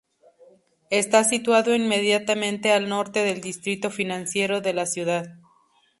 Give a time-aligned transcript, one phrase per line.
[0.89, 5.29] Está situado inmediatamente al norte del distrito financiero de la City.